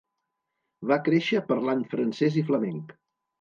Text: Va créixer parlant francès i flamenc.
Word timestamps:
Va 0.91 0.97
créixer 1.07 1.41
parlant 1.51 1.85
francès 1.93 2.41
i 2.43 2.47
flamenc. 2.49 2.97